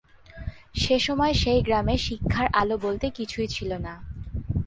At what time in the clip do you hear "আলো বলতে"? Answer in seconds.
2.53-3.07